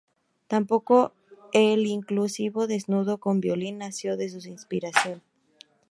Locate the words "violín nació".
3.39-4.17